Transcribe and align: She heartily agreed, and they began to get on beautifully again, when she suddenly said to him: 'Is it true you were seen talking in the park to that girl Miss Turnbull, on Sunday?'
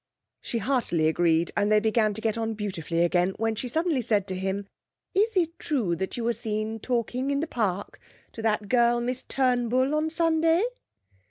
She 0.41 0.57
heartily 0.57 1.07
agreed, 1.07 1.51
and 1.55 1.71
they 1.71 1.79
began 1.79 2.15
to 2.15 2.21
get 2.21 2.35
on 2.35 2.55
beautifully 2.55 3.03
again, 3.03 3.35
when 3.37 3.53
she 3.53 3.67
suddenly 3.67 4.01
said 4.01 4.25
to 4.29 4.35
him: 4.35 4.65
'Is 5.13 5.37
it 5.37 5.59
true 5.59 5.95
you 6.11 6.23
were 6.23 6.33
seen 6.33 6.79
talking 6.79 7.29
in 7.29 7.39
the 7.39 7.45
park 7.45 7.99
to 8.31 8.41
that 8.41 8.67
girl 8.67 8.99
Miss 8.99 9.21
Turnbull, 9.21 9.93
on 9.93 10.09
Sunday?' 10.09 10.63